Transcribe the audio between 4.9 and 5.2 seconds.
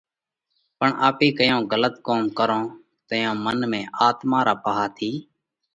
ٿِي